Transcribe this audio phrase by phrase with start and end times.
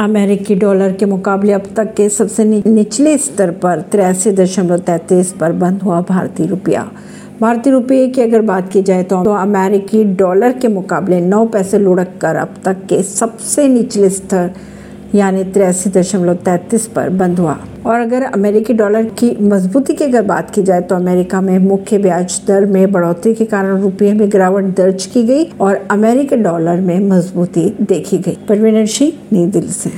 [0.00, 5.52] अमेरिकी डॉलर के मुकाबले अब तक के सबसे निचले स्तर पर तिरासी दशमलव तैतीस पर
[5.52, 6.90] बंद हुआ भारतीय रुपया।
[7.40, 11.78] भारतीय रुपये की अगर बात की जाए तो, तो अमेरिकी डॉलर के मुकाबले नौ पैसे
[11.78, 14.50] लुढ़क कर अब तक के सबसे निचले स्तर
[15.14, 17.56] यानी तिरासी दशमलव तैतीस पर बंद हुआ।
[17.86, 21.98] और अगर अमेरिकी डॉलर की मजबूती की अगर बात की जाए तो अमेरिका में मुख्य
[21.98, 26.80] ब्याज दर में बढ़ोतरी के कारण रुपये में गिरावट दर्ज की गई और अमेरिकी डॉलर
[26.80, 29.90] में मजबूती देखी गई। परवीन सिंह, नई दिल्ली से।